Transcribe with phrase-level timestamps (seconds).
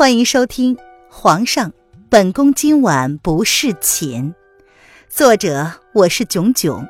[0.00, 0.76] 欢迎收听
[1.10, 1.74] 《皇上，
[2.08, 4.32] 本宫今晚不侍寝》，
[5.10, 6.88] 作者我是囧囧，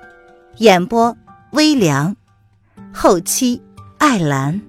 [0.59, 1.16] 演播
[1.50, 2.14] 微凉，
[2.95, 3.61] 后期
[3.98, 4.62] 艾兰。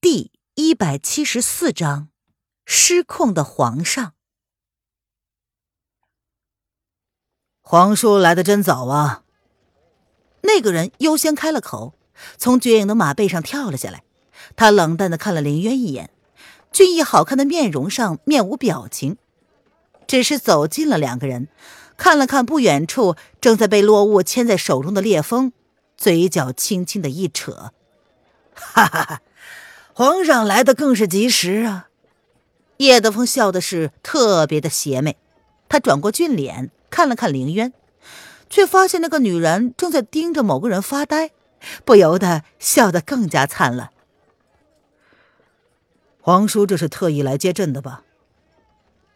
[0.00, 2.08] 第一百七十四章：
[2.66, 4.14] 失控的皇上。
[7.60, 9.21] 皇叔来的真早啊！
[10.42, 11.94] 那个人优先开了口，
[12.36, 14.02] 从绝影的马背上跳了下来。
[14.56, 16.10] 他冷淡的看了林渊一眼，
[16.72, 19.16] 俊逸好看的面容上面无表情，
[20.06, 21.48] 只是走近了两个人，
[21.96, 25.52] 看了看不远处正在被落雾牵在手中的烈风，
[25.96, 27.72] 嘴角轻轻的一扯
[28.52, 29.22] ：“哈哈哈，
[29.94, 31.88] 皇上来的更是及时啊！”
[32.78, 35.16] 叶德风笑的是特别的邪魅，
[35.68, 37.72] 他转过俊脸看了看林渊。
[38.52, 41.30] 却发现那个女人正在盯着某个人发呆，
[41.86, 43.88] 不由得笑得更加灿烂。
[46.20, 48.02] 皇叔这是特意来接朕的吧？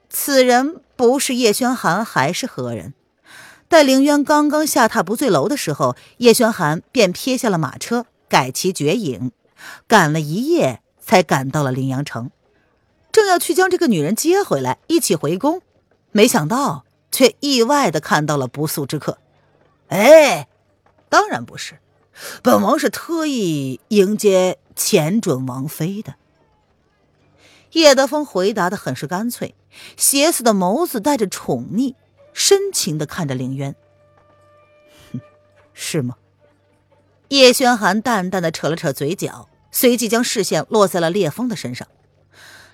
[0.09, 2.95] 此人不是叶轩寒还是何人？
[3.69, 9.33] 待凌渊刚刚下榻不醉楼的时候，叶轩寒便撇下了马车，改骑绝影，
[9.87, 12.31] 赶了一夜才赶到了凌阳城，
[13.13, 15.61] 正要去将这个女人接回来，一起回宫，
[16.13, 19.19] 没想到却意外的看到了不速之客。
[19.89, 20.49] 哎，
[21.09, 21.79] 当然不是，
[22.43, 26.17] 本王是特意迎接前准王妃的。
[27.73, 29.55] 叶德风回答的很是干脆，
[29.97, 31.95] 邪肆的眸子带着宠溺，
[32.33, 33.75] 深情的看着凌渊。
[35.73, 36.17] 是吗？
[37.29, 41.87] 叶轩寒淡淡的扯了扯嘴角，随即将视线落在了烈风的身上。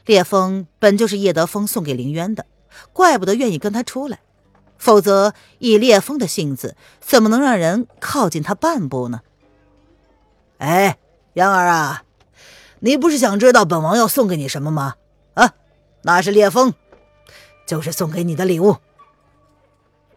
[0.04, 2.46] 烈风本就是叶德风送给凌渊的，
[2.92, 4.20] 怪不得愿意跟他出来。
[4.82, 9.20] 否则，以烈风的性子，怎么能让人靠近他半步呢？
[10.58, 10.98] 哎，
[11.34, 12.02] 杨儿啊，
[12.80, 14.96] 你不是想知道本王要送给你什么吗？
[15.34, 15.54] 啊，
[16.02, 16.74] 那是烈风，
[17.64, 18.78] 就是送给你的礼物。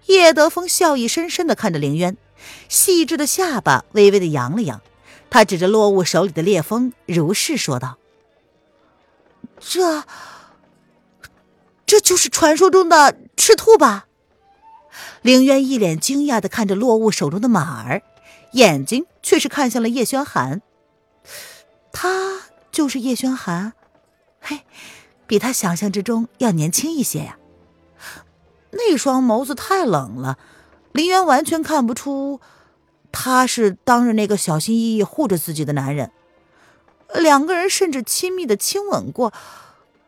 [0.08, 2.18] 叶德风笑意深深的看着凌渊，
[2.68, 4.82] 细致的下巴微微的扬了扬，
[5.30, 7.98] 他指着落雾手里的烈风，如是说道
[9.62, 10.04] ：“这，
[11.86, 14.05] 这就是传说中的赤兔吧？”
[15.22, 18.02] 凌渊一脸惊讶的看着落雾手中的马儿，
[18.52, 20.62] 眼睛却是看向了叶轩寒。
[21.92, 22.42] 他
[22.72, 23.74] 就是叶轩寒，
[24.40, 24.62] 嘿，
[25.26, 27.38] 比他想象之中要年轻一些呀。
[28.72, 30.38] 那双眸子太冷了，
[30.92, 32.42] 林渊完全看不出
[33.12, 36.12] 他是当日那个小心翼翼护着自己的男人。
[37.14, 39.32] 两个人甚至亲密的亲吻过，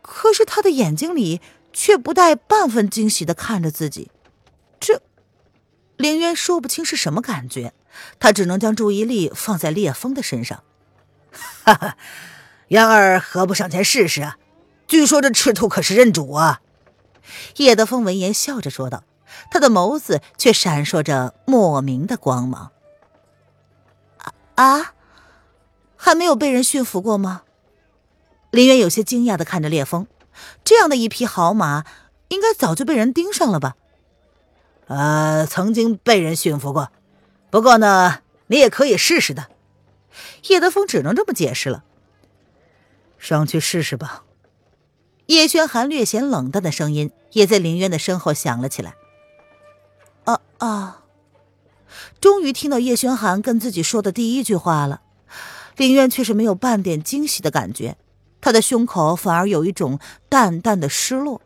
[0.02, 1.40] 可是他的眼睛里
[1.72, 4.10] 却不带半分惊喜的看着自己。
[5.98, 6.18] 林。
[6.18, 7.74] 渊说不清是什么感觉，
[8.18, 10.62] 他只能将注意力放在烈风的身上。
[11.64, 11.96] 哈哈，
[12.68, 14.38] 杨儿何不上前试试啊？
[14.86, 16.62] 据说这赤兔可是认主啊！
[17.56, 19.04] 叶德风闻言笑着说道，
[19.50, 22.72] 他的眸子却闪烁着莫名的光芒。
[24.54, 24.94] 啊，
[25.94, 27.42] 还没有被人驯服过吗？
[28.50, 30.06] 林渊有些惊讶的看着烈风，
[30.64, 31.84] 这样的一匹好马，
[32.28, 33.76] 应该早就被人盯上了吧？
[34.88, 36.90] 呃，曾经被人驯服过，
[37.50, 39.48] 不过呢，你也可以试试的。
[40.48, 41.84] 叶德风只能这么解释了。
[43.18, 44.24] 上去试试吧。
[45.26, 48.94] 叶轩寒略显冷淡的声音也在林渊的身后响了起来。
[50.24, 51.02] 啊啊！
[52.18, 55.02] 终于听到叶轩寒跟自己说的第一句话了，
[55.76, 57.98] 林渊却是没有半点惊喜的感觉，
[58.40, 59.98] 他的胸口反而有一种
[60.30, 61.42] 淡淡的失落。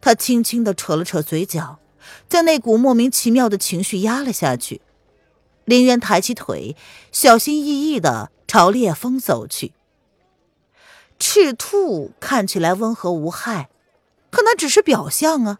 [0.00, 1.79] 他轻轻的扯了扯嘴角。
[2.28, 4.80] 将那股莫名其妙的情绪压了下去，
[5.64, 6.76] 林渊抬起腿，
[7.12, 9.72] 小心翼翼的朝烈风走去。
[11.18, 13.68] 赤兔看起来温和无害，
[14.30, 15.58] 可那只是表象啊。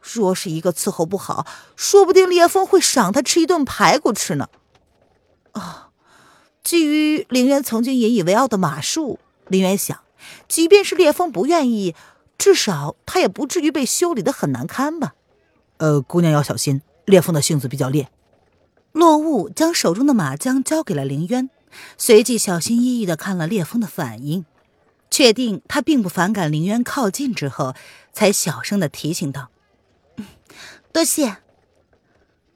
[0.00, 4.48] 若是一个伺候不好，说不定烈风会赏他吃一顿排骨吃呢。
[5.52, 5.90] 啊，
[6.64, 9.18] 基于林渊曾经引以为傲的马术，
[9.48, 10.00] 林渊想，
[10.48, 11.94] 即便是烈风不愿意，
[12.38, 15.12] 至少他也不至于被修理的很难堪吧。
[15.80, 18.10] 呃，姑娘要小心，烈风的性子比较烈。
[18.92, 21.48] 落雾将手中的马缰交给了凌渊，
[21.96, 24.44] 随即小心翼翼的看了烈风的反应，
[25.10, 27.74] 确定他并不反感凌渊靠近之后，
[28.12, 29.48] 才小声的提醒道
[30.92, 31.38] ：“多谢。”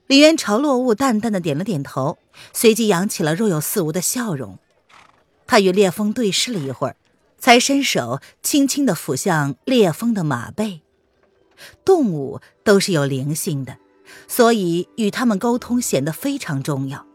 [0.06, 2.18] 凌渊朝落雾淡淡的点了点头，
[2.52, 4.58] 随即扬起了若有似无的笑容。
[5.46, 6.96] 他与烈风对视了一会儿，
[7.38, 10.82] 才伸手轻轻的抚向烈风的马背。
[11.84, 13.78] 动物都是有灵性的，
[14.28, 17.06] 所以与他们沟通显得非常重要。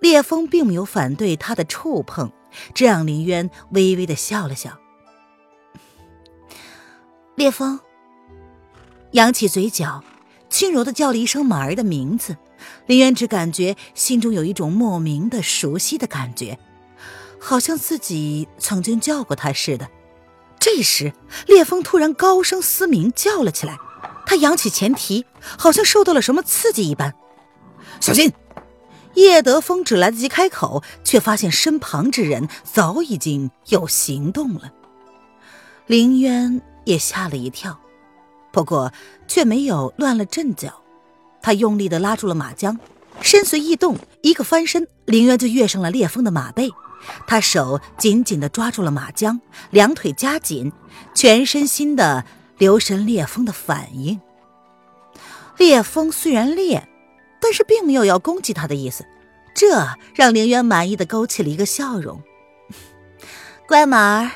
[0.00, 2.30] 烈风并没有反对他的触碰，
[2.74, 4.78] 这让林渊微微的笑了笑。
[7.34, 7.80] 烈风
[9.12, 10.04] 扬起嘴角，
[10.48, 12.36] 轻柔的叫了一声马儿的名字。
[12.86, 16.58] 林渊只感觉心中有一种莫名的熟悉的感觉，
[17.38, 19.88] 好像自己曾经叫过他似的。
[20.58, 21.12] 这时，
[21.46, 23.78] 烈风突然高声嘶鸣叫了起来，
[24.26, 27.14] 他扬起前蹄，好像受到了什么刺激一般。
[28.00, 28.32] 小心！
[29.14, 34.72] 叶德风只来得及开口，却发现身旁之人早已经有行动了。
[35.86, 37.78] 林渊也吓了一跳，
[38.52, 38.92] 不过
[39.26, 40.82] 却没有乱了阵脚。
[41.40, 42.76] 他用力的拉住了马缰，
[43.22, 46.70] 身随意动，一个翻身，林渊就跃上了烈风的马背。
[47.26, 50.72] 他手紧紧的抓住了马缰，两腿夹紧，
[51.14, 52.24] 全身心的
[52.58, 54.20] 留神烈风的反应。
[55.56, 56.88] 烈风虽然烈，
[57.40, 59.06] 但是并没有要攻击他的意思，
[59.54, 62.22] 这让凌渊满意的勾起了一个笑容。
[63.66, 64.30] 乖马儿，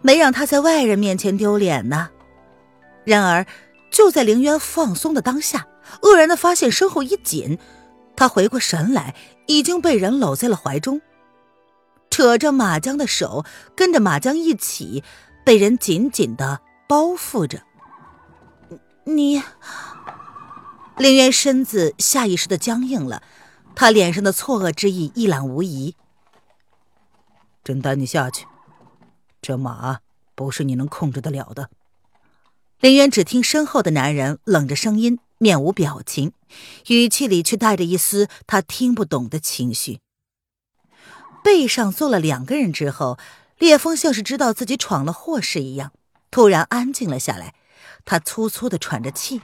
[0.00, 2.10] 没让他在外人面前丢脸呢。
[3.04, 3.46] 然而，
[3.90, 5.66] 就在凌渊放松的当下。
[6.00, 7.58] 愕然的发现身后一紧，
[8.16, 9.14] 他回过神来，
[9.46, 11.00] 已经被人搂在了怀中，
[12.12, 15.02] 扯着马缰的手跟着马缰一起
[15.46, 17.62] 被人紧紧的包覆着。
[19.04, 19.42] 你，
[20.98, 23.22] 林渊身子下意识的僵硬了，
[23.74, 25.96] 他脸上的错愕之意一览无遗。
[27.64, 28.46] 朕带你下去，
[29.40, 30.00] 这马
[30.34, 31.70] 不是你能控制得了的。
[32.80, 35.18] 林渊只听身后的男人冷着声音。
[35.38, 36.34] 面无表情，
[36.86, 40.01] 语气里却带着一丝他听不懂的情绪。
[41.42, 43.18] 背上坐了两个人之后，
[43.58, 45.92] 烈风像是知道自己闯了祸事一样，
[46.30, 47.54] 突然安静了下来。
[48.04, 49.40] 他粗粗的喘着气。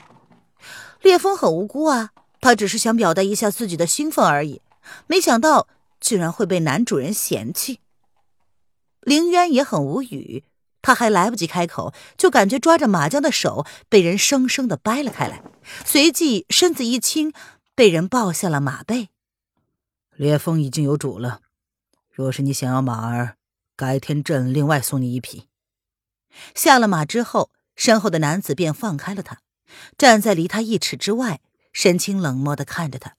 [1.02, 2.10] 烈风很无辜啊，
[2.40, 4.60] 他只是想表达一下自己的兴奋而已，
[5.06, 5.68] 没想到
[6.00, 7.80] 居然会被男主人嫌弃。
[9.00, 10.44] 凌渊也很无语。
[10.80, 15.42] 他还来不及开口，就感觉抓着马缰的手被人生生的掰了开来，
[15.84, 17.32] 随即身子一轻，
[17.74, 19.08] 被人抱下了马背。
[20.14, 21.40] 烈风已经有主了，
[22.18, 23.36] 若是你想要马儿，
[23.76, 25.46] 改天朕另外送你一匹。
[26.52, 29.40] 下了马之后，身后的男子便放开了他，
[29.96, 31.40] 站在离他一尺之外，
[31.72, 33.14] 神情冷漠的看着他，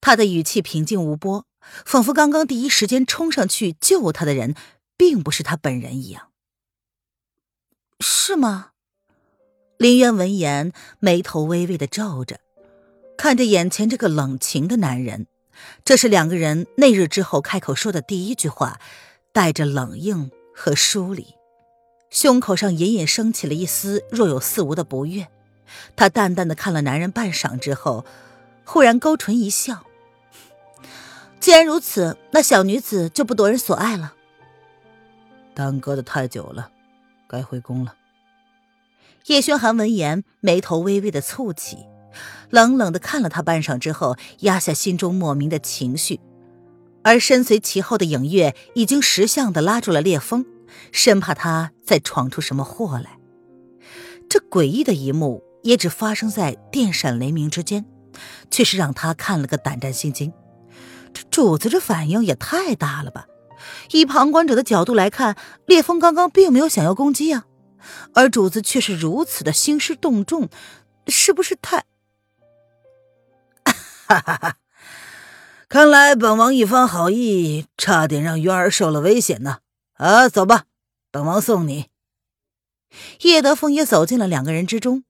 [0.00, 1.46] 他的语气平静无波，
[1.84, 4.56] 仿佛刚刚第一时间冲上去救他的人
[4.96, 6.32] 并不是他本人一样。
[8.00, 8.72] 是吗？
[9.78, 12.40] 林渊闻言，眉头微微的皱着，
[13.16, 15.28] 看着眼前这个冷情的男人。
[15.84, 18.80] 这是两个人那日之后开口说的第一句话，
[19.32, 21.34] 带着冷硬和疏离。
[22.10, 25.28] 胸口上隐隐升起了一丝若有似无的不悦。
[25.96, 28.04] 他淡淡的看了男人半晌之后，
[28.64, 29.84] 忽然勾唇一笑
[31.40, 34.14] ：“既然如此，那小女子就不夺人所爱了。”
[35.54, 36.70] 耽搁的太久了。
[37.28, 37.96] 该回宫了。
[39.26, 41.78] 叶轩寒闻言，眉头微微的蹙起，
[42.50, 46.20] 冷冷的看了他半晌之后，压下心中莫名的情绪。
[47.02, 50.44] 而身随其后的影月已经识相的拉住了烈风，
[50.90, 53.18] 生怕他再闯出什么祸来。
[54.28, 57.84] 这诡异的一幕也只发生在电闪雷鸣之间，
[58.50, 60.32] 却是让他看了个胆战心惊。
[61.14, 63.26] 这主子这反应也太大了吧！
[63.92, 67.44] 以旁观者的角度来看，烈风刚刚并没有想要攻击啊，
[68.14, 70.48] 而主子却是如此的兴师动众，
[71.06, 71.84] 是不是太……
[74.06, 74.58] 哈哈哈！
[75.68, 79.58] 看来本王一番好意，差点让渊儿受了危险呢。
[79.94, 80.66] 啊，走吧，
[81.10, 81.90] 本王送你。
[83.22, 85.02] 叶德风也走进了两个人之中，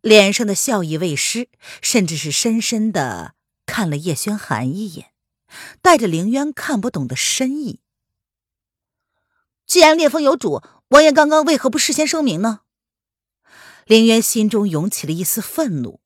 [0.00, 1.48] 脸上的笑意未失，
[1.80, 3.34] 甚至是深深的
[3.66, 5.12] 看了叶轩寒一眼，
[5.80, 7.80] 带着凌渊看不懂的深意。
[9.64, 12.62] 既然烈风有主，王爷刚刚为何不事先声明呢？
[13.84, 15.99] 凌渊心中涌起了一丝愤怒，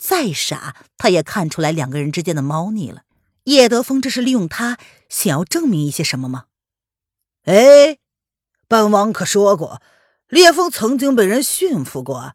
[0.00, 3.02] 再傻他也看出来两个人之间的猫腻了。
[3.44, 4.78] 叶德风这是利用他
[5.10, 6.46] 想要证明一些什么吗？
[7.44, 7.98] 哎，
[8.66, 9.82] 本王可说过，
[10.26, 12.34] 烈风曾经被人驯服过。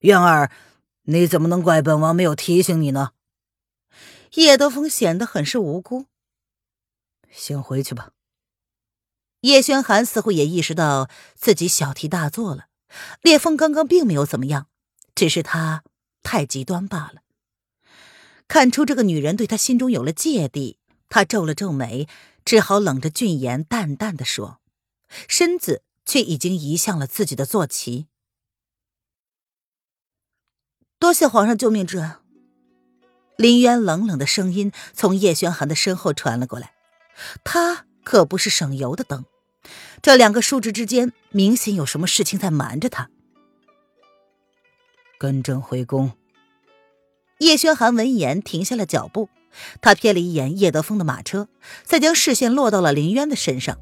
[0.00, 0.52] 渊儿，
[1.02, 3.12] 你怎么能怪本王没有提醒你呢？
[4.34, 6.06] 叶德风显得很是无辜。
[7.30, 8.10] 先回去吧。
[9.40, 12.66] 叶轩寒似乎也意识到自己小题大做了，
[13.22, 14.68] 烈风刚刚并没有怎么样，
[15.16, 15.82] 只是他
[16.22, 17.22] 太极端罢了。
[18.48, 22.06] 看出这个女人对他心中有了芥蒂，他皱了皱眉，
[22.44, 24.60] 只好冷着俊颜，淡淡的说，
[25.26, 28.06] 身子却已经移向了自己的坐骑。
[30.98, 32.16] 多谢皇上救命之恩。
[33.36, 36.74] 林渊冷冷的声音从叶轩寒的身后传了过来。
[37.42, 39.24] 他可不是省油的灯，
[40.00, 43.10] 这两个叔侄之间明显有什么事情在瞒着他。
[45.22, 46.10] 跟朕回宫。
[47.38, 49.28] 叶轩寒闻言停下了脚步，
[49.80, 51.46] 他瞥了一眼叶德风的马车，
[51.84, 53.78] 再将视线落到了林渊的身上，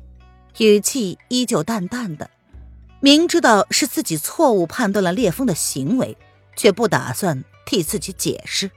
[0.58, 2.28] 语气依旧淡淡的。
[3.00, 6.18] 明知道是自己错误判断了烈风的行为，
[6.56, 8.70] 却不打算替自己解释。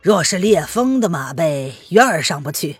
[0.00, 2.76] 若是烈风的马背渊儿上不去，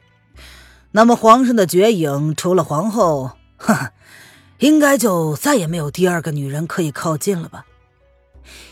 [0.92, 3.90] 那么皇上的绝影除了皇后，哈，
[4.60, 7.66] 应该就再也没有第二个女人可以靠近了吧？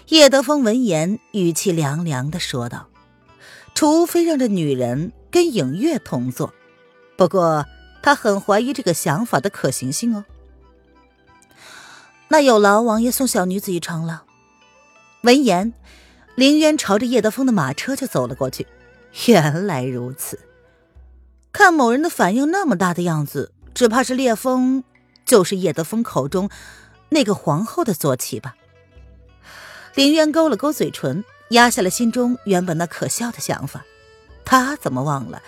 [0.09, 2.88] 叶德风闻言，语气凉凉的说道
[3.75, 6.52] ：“除非让这女人跟影月同坐，
[7.17, 7.67] 不过
[8.02, 10.25] 他很怀疑这个想法的可行性哦。”
[12.29, 14.25] 那有劳王爷送小女子一程了。
[15.23, 15.73] 闻言，
[16.35, 18.67] 凌渊朝着叶德风的马车就走了过去。
[19.26, 20.41] 原来如此，
[21.52, 24.85] 看某人的反应那么大的样子，只怕是烈风
[25.26, 26.49] 就是叶德风口中
[27.11, 28.57] 那个皇后的坐骑吧。
[29.95, 33.85] 林渊勾了勾嘴唇，压下了心中原本那可笑的想法。
[34.45, 35.43] 他怎么忘了，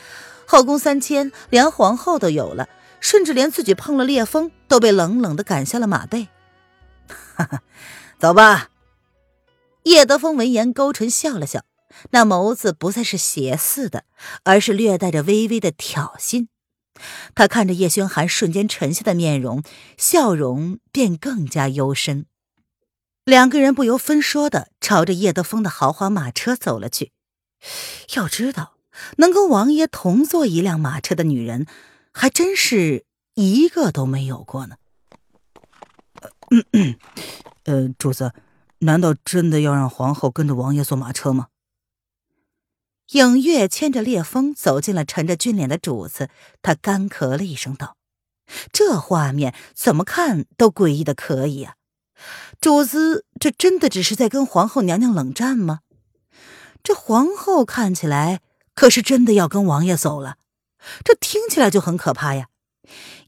[0.47, 2.69] 后宫三千，连皇后都有了，
[3.01, 6.29] 甚至连自己碰了烈风都被冷冷的赶下了马背。
[7.37, 7.63] 哈哈，
[8.19, 8.69] 走吧。
[9.85, 11.63] 叶德风闻言勾唇笑了笑，
[12.11, 14.05] 那眸子不再是邪似的，
[14.45, 16.49] 而是略带着微微的挑衅。
[17.35, 19.63] 他看着叶轩寒瞬间沉下的面容，
[19.99, 22.27] 笑容便更加幽深。
[23.25, 27.13] 两个人不由分说的朝着叶德风的豪华马车走了去。
[28.15, 28.75] 要知道，
[29.17, 31.67] 能跟王爷同坐一辆马车的女人，
[32.13, 34.77] 还真是一个都没有过呢。
[36.51, 36.99] 嗯嗯，
[37.65, 38.33] 呃，主子，
[38.81, 41.49] 难道真的要让皇后跟着王爷坐马车吗？
[43.13, 46.29] 影月牵着烈风走进了沉着俊脸的主子，
[46.61, 47.97] 他干咳了一声道
[48.71, 51.75] ：“这画面怎么看都诡异的可以啊！
[52.61, 55.81] 主子，这真的只是在跟皇后娘娘冷战吗？
[56.83, 58.41] 这皇后看起来
[58.75, 60.37] 可是真的要跟王爷走了，
[61.05, 62.49] 这听起来就很可怕呀！”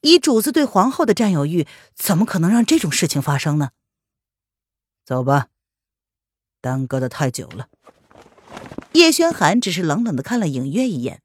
[0.02, 3.70] 以主子对皇后的占有欲，怎么可能让这种事情发生呢？
[5.04, 5.46] 走吧，
[6.60, 7.68] 耽搁的太久了。
[8.92, 11.22] 叶轩寒只是冷冷的看了影月一眼，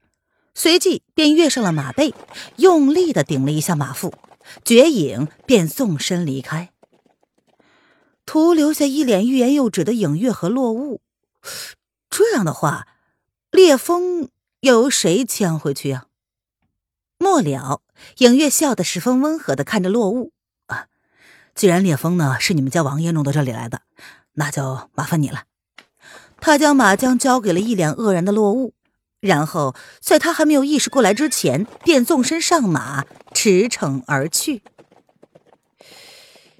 [0.56, 2.13] 随即便跃上了马背，
[2.56, 4.13] 用力的顶了一下马腹，
[4.63, 6.71] 绝影便纵身离开，
[8.25, 11.01] 徒留下一脸欲言又止的影月和落雾。
[12.10, 12.88] 这样的话，
[13.51, 14.30] 烈风
[14.62, 16.06] 又由谁牵回去呀？
[17.18, 17.82] 末了，
[18.18, 20.32] 影月笑得十分温和的看着落雾
[20.68, 20.88] 啊，
[21.54, 23.82] 既然烈风呢是你们家王爷弄到这里来的，
[24.34, 25.44] 那就麻烦你了。
[26.40, 28.74] 他将马缰交给了一脸愕然的落雾，
[29.20, 34.63] 然后在他还没有意识过来之前，便纵身上马，驰骋而去。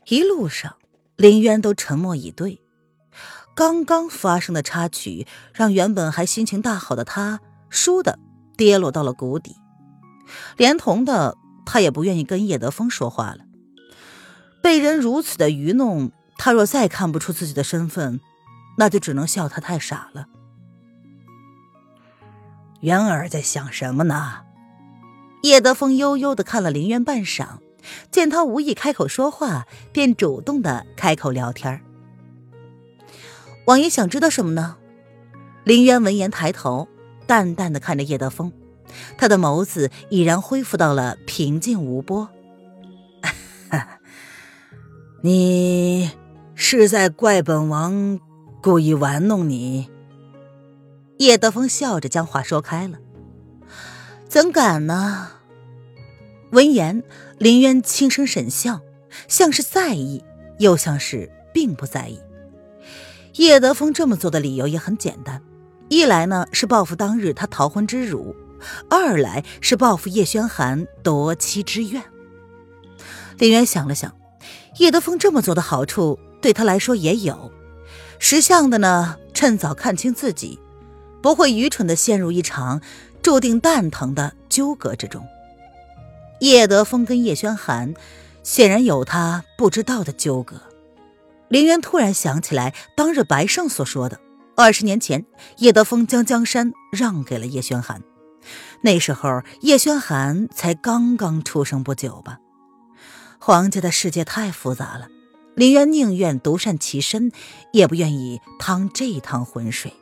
[0.06, 0.77] 一路上，
[1.15, 2.62] 林渊都沉默以对。
[3.56, 8.18] 刚刚发生的插曲，让原本还心情大好的他，倏地
[8.56, 9.56] 跌落到了谷底。
[10.56, 13.39] 连同的，他也不愿意跟叶德风说话了。
[14.62, 18.22] 被人如此的愚弄，他若再看不出自己的身份，
[18.77, 20.27] 那就只能笑他太傻了。
[22.82, 24.44] 渊儿在想什么呢？
[25.44, 27.58] 叶德风悠悠的看了林渊半晌，
[28.12, 31.82] 见他无意开口说话，便主动的开口聊天。
[33.66, 34.78] 王爷想知道什么呢？
[35.64, 36.88] 林渊闻言抬头，
[37.28, 38.52] 淡淡的看着叶德风。
[39.18, 42.28] 他的眸子已然恢复到了平静无波。
[45.22, 46.12] 你
[46.56, 48.20] 是在怪本王
[48.62, 49.90] 故意玩弄你？
[51.20, 52.98] 叶德风笑着将话说开了。
[54.28, 55.28] 怎敢呢？
[56.52, 57.04] 闻言，
[57.41, 58.81] 林渊轻声沈笑，
[59.27, 60.24] 像是在意，
[60.60, 62.19] 又像是并不在意。
[63.38, 65.41] 叶德风这么做的理由也很简单：
[65.89, 68.36] 一来呢是报复当日他逃婚之辱。
[68.91, 72.03] 二来是报复叶轩寒夺妻之愿。
[73.39, 74.15] 林渊想了想，
[74.77, 77.51] 叶德风这么做的好处对他来说也有。
[78.19, 80.60] 识相的呢，趁早看清自己，
[81.24, 82.79] 不会愚蠢的陷入一场
[83.24, 85.25] 注定蛋疼的纠葛之中。
[86.41, 87.93] 叶德风跟叶轩寒
[88.41, 90.60] 显然有他不知道的纠葛。
[91.50, 94.19] 林渊突然想起来当日白胜所说的：
[94.55, 95.24] 二十年前，
[95.57, 98.01] 叶德风将江山让给了叶轩寒。
[98.81, 102.39] 那时候叶轩寒才刚刚出生不久吧？
[103.39, 105.10] 皇家的世界太复杂了，
[105.53, 107.31] 林渊宁愿独善其身，
[107.71, 109.93] 也不愿意趟这趟浑水。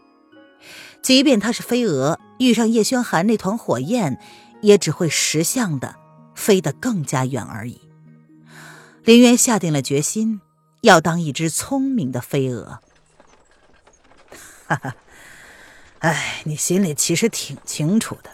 [1.02, 4.22] 即便他是飞蛾，遇上叶轩寒那团火焰，
[4.62, 5.96] 也只会识相的
[6.40, 7.82] 飞得更加远而已。
[9.04, 10.40] 林渊下定了决心，
[10.82, 12.80] 要当一只聪明的飞蛾。
[14.66, 14.96] 哈哈，
[16.00, 18.32] 哎，你心里其实挺清楚的。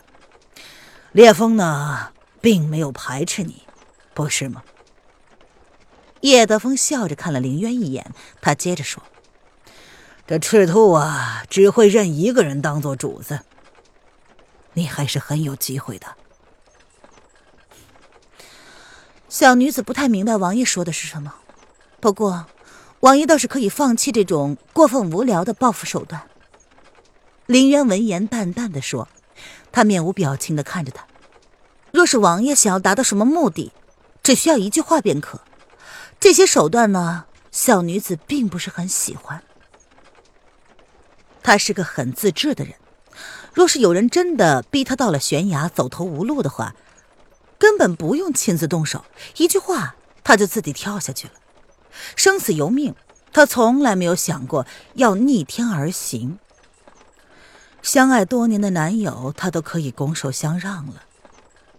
[1.13, 3.63] 烈风呢，并没有排斥你，
[4.13, 4.63] 不是吗？
[6.21, 9.01] 叶德风笑着看了林渊一眼，他接着说
[10.27, 13.39] ：“这赤兔啊，只会认一个人当做主子。
[14.74, 16.15] 你还是很有机会的。”
[19.36, 21.34] 小女子不太明白王爷说的是什么，
[22.00, 22.48] 不过，
[23.01, 26.22] 王爷倒是可以放弃这种过分无聊的报复手段。
[27.46, 29.10] 林渊闻言淡淡的说。
[29.74, 31.06] 他面无表情的看着他。
[31.92, 33.74] 若是王爷想要达到什么目的，
[34.24, 35.42] 只需要一句话便可。
[36.18, 39.44] 这些手段呢，小女子并不是很喜欢。
[41.44, 42.75] 他是个很自制的人，
[43.54, 46.74] 若是有人真的逼他到了悬崖走投无路的话，
[47.57, 49.05] 根本不用亲自动手，
[49.38, 51.33] 一句话他就自己跳下去了。
[52.15, 52.95] 生死由命，
[53.31, 56.39] 他从来没有想过要逆天而行。
[57.81, 61.03] 相爱多年的男友，他都可以拱手相让了，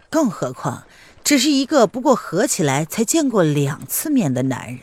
[0.09, 0.85] 更何况
[1.25, 4.81] 只是一个不过合起来才见过两次面的男人。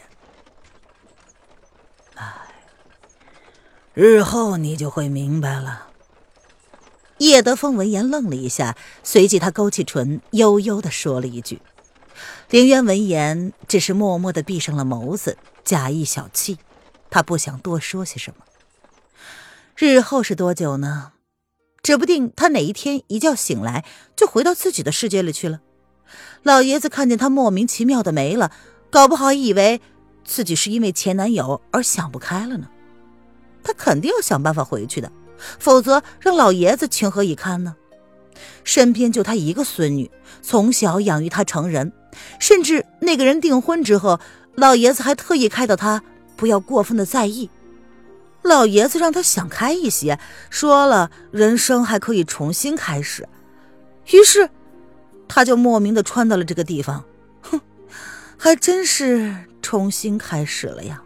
[2.15, 2.33] 哎，
[3.93, 5.88] 日后你就会明白了。
[7.20, 11.62] 叶德风闻言愣了一下，随即他勾起唇，悠悠的说了一句。
[12.50, 16.58] 凌渊闻言，只是默默的闭上了眸子，假意小气。
[17.10, 18.43] 他不想多说些什么。
[19.75, 21.13] 日后是多久呢？
[21.82, 23.84] 指不定他哪一天一觉醒来
[24.15, 25.60] 就回到自己的世界里去了。
[26.41, 28.51] 老爷子看见他莫名其妙的没了，
[28.89, 29.82] 搞不好以为
[30.24, 32.70] 自己是因为前男友而想不开了呢。
[33.63, 35.12] 他肯定要想办法回去的，
[35.59, 37.75] 否则让老爷子情何以堪呢？
[38.63, 40.09] 身边就他一个孙女，
[40.41, 41.91] 从小养育他成人，
[42.39, 44.19] 甚至那个人订婚之后，
[44.56, 46.01] 老爷子还特意开导他
[46.36, 47.49] 不要过分的在意。
[48.41, 53.27] 老爷子让他想开一些，说了人生还可以重新开始，
[54.12, 54.49] 于是
[55.27, 57.06] 他就莫名的穿到了这个地方，
[57.41, 57.62] 哼，
[58.38, 61.01] 还真是重新开始了呀。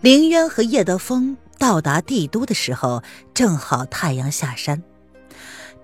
[0.00, 4.82] 凌渊和叶德风到达帝都的时候，正好太阳下山，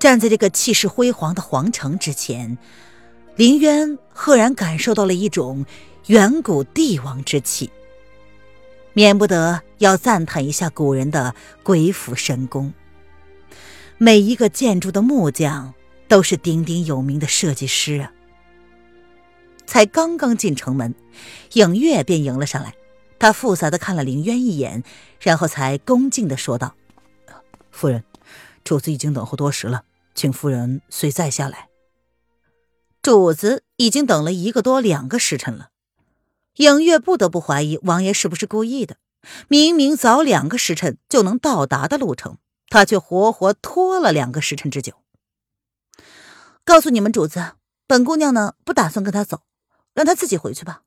[0.01, 2.59] 站在这个气势辉煌的皇城之前，
[3.37, 5.65] 林渊赫然感受到了一种
[6.07, 7.71] 远古帝王之气。
[8.93, 12.75] 免不得要赞叹一下古人的鬼斧神工。
[13.99, 15.75] 每一个建筑的木匠
[16.09, 18.11] 都是鼎鼎有名的设计师啊！
[19.65, 20.93] 才刚刚进城门，
[21.53, 22.75] 影月便迎了上来。
[23.19, 24.85] 他复杂的看了林渊一眼，
[25.21, 26.75] 然后才恭敬的说道
[27.71, 28.05] ：“夫人，
[28.65, 31.69] 主子已经等候多时了，请夫人随在下来。”
[33.03, 35.71] 主子已经等了一个多两个时辰了。
[36.57, 38.97] 影月不得不怀疑王爷是不是故意的。
[39.49, 44.95] 明明早两个时辰就能到达的路程，他却活活拖了两个时辰之久。
[46.65, 47.53] 告诉你们主子，
[47.87, 49.43] 本姑娘呢不打算跟他走，
[49.95, 50.83] 让他自己回去吧。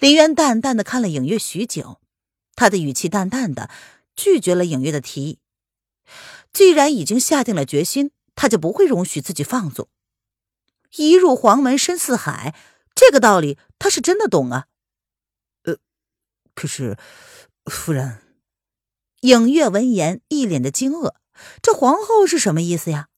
[0.00, 2.00] 林渊淡淡的看了影月许久，
[2.56, 3.68] 他的语气淡淡的
[4.16, 5.38] 拒绝了影月的提议。
[6.54, 9.88] 既然已经下定了决心，他就不会容许自己放纵。
[10.96, 12.54] 一入黄门深似海。
[12.94, 14.66] 这个道理他是真的懂啊，
[15.62, 15.76] 呃，
[16.54, 16.98] 可是
[17.64, 18.18] 夫人，
[19.20, 21.14] 影月闻言一脸的惊愕，
[21.62, 23.08] 这皇后是什么意思呀？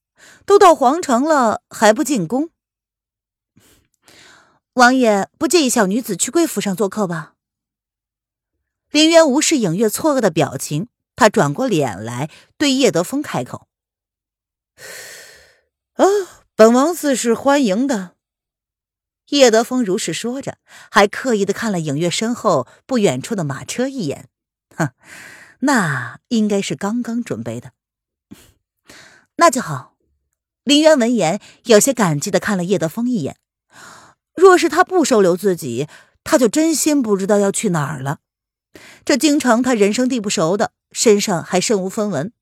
[0.45, 2.51] 都到皇城了还不进宫？
[4.75, 7.35] 王爷不介意小女子去贵府上做客吧？
[8.91, 13.69] 林渊无视影月错愕的表情，他转过脸来对叶德风开口
[15.95, 16.05] ：“啊，
[16.57, 18.17] 本王自是欢迎的。”
[19.29, 20.57] 叶德风如是说着，
[20.91, 24.31] 还刻意的看了影月身后不远处的马车一眼，
[24.75, 24.93] 哼，
[25.61, 27.73] 那应该是刚刚准备的。
[29.37, 29.97] 那就好。
[30.65, 33.37] 林渊闻言，有些感激的看了叶德风一眼。
[34.35, 35.89] 若是他不收留自己，
[36.25, 38.19] 他就真心不知道要去哪儿了。
[39.05, 42.33] 这京城他人生地不熟的，身上还身无分文。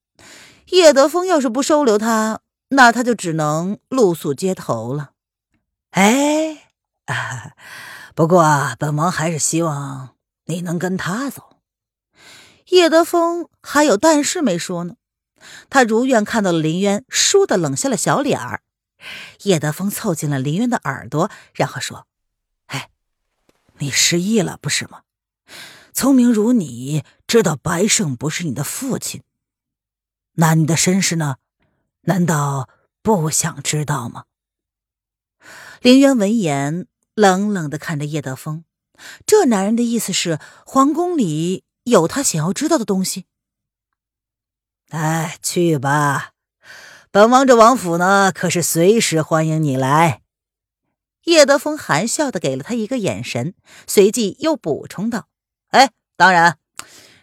[0.66, 5.10] 叶德风要是不收留他，那他就只能露宿街头了。
[5.90, 6.66] 哎。
[8.14, 10.10] 不过，本王还是希望
[10.44, 11.56] 你能跟他走。
[12.68, 14.94] 叶德风还有但是没说呢，
[15.68, 18.62] 他如愿看到了林渊，倏地冷下了小脸儿。
[19.42, 22.06] 叶德风凑近了林渊的耳朵，然后说
[22.66, 22.90] ：“哎，
[23.78, 25.02] 你失忆了不是吗？
[25.92, 29.22] 聪明如你，知道白胜不是你的父亲，
[30.34, 31.36] 那你的身世呢？
[32.02, 32.68] 难道
[33.02, 34.24] 不想知道吗？
[35.82, 38.64] 林渊闻言，冷冷的看着叶德风，
[39.26, 43.26] 这男人的意思是皇宫里有他想要知道的东西。
[44.90, 46.32] 哎，去吧，
[47.12, 50.22] 本王这王府呢，可是随时欢迎你来。
[51.24, 53.54] 叶德风含笑的给了他一个眼神，
[53.88, 55.26] 随即又补充道
[55.70, 56.58] ：“哎，当然，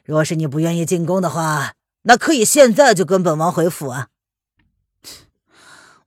[0.03, 4.09] 若是你不愿意进宫的话，那可以现在就跟本王回府啊。”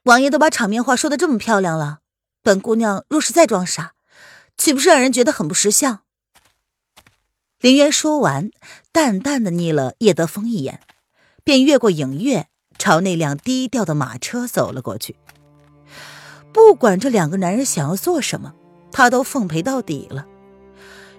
[0.04, 2.00] 王爷都把场面话说的这么漂亮了，
[2.42, 3.94] 本姑娘若是再装傻，
[4.58, 6.02] 岂不是让人觉得很不识相？
[7.60, 8.50] 林渊说完，
[8.92, 10.82] 淡淡的睨了叶德风一眼。
[11.42, 12.48] 便越过影月，
[12.80, 15.14] 朝那辆低调的马车走了过去。
[16.50, 18.54] 不管这两个男人想要做什么，
[18.90, 20.26] 他都奉陪到底了。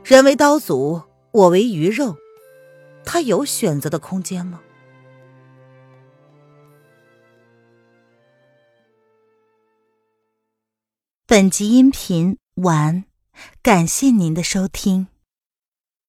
[0.04, 2.18] 人为刀俎，我为鱼肉，
[3.06, 4.60] 他有选择的空间吗？
[11.28, 13.06] 本集音频完，
[13.62, 15.11] 感谢您的收听。